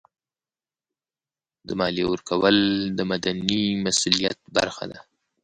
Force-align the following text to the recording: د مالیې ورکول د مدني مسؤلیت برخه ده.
د 1.67 1.69
مالیې 1.79 2.05
ورکول 2.11 2.57
د 2.97 2.99
مدني 3.11 3.63
مسؤلیت 3.85 4.37
برخه 4.57 4.83
ده. 4.91 4.99